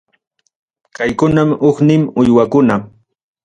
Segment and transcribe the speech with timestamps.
[1.01, 2.75] Kaykunam huknin uywakuna.